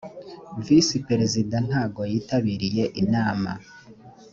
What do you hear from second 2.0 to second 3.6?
yitabiriye inama